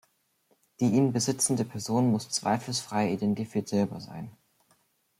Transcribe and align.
Die 0.79 0.93
ihn 0.95 1.13
besitzende 1.13 1.63
Person 1.63 2.09
muss 2.09 2.27
zweifelsfrei 2.27 3.11
identifizierbar 3.13 3.99
sein. 4.01 4.35